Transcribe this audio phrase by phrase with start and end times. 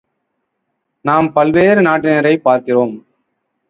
[1.01, 3.05] நாம் பல்வேறு நாட்டினரைப் பார்க்கிறோம்.